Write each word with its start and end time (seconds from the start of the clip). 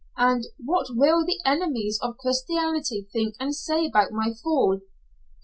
and 0.17 0.47
"What 0.57 0.87
will 0.89 1.23
the 1.23 1.39
enemies 1.45 1.99
of 2.01 2.17
Christianity 2.17 3.07
think 3.13 3.35
and 3.39 3.55
say 3.55 3.85
about 3.85 4.09
my 4.11 4.33
fall?" 4.41 4.81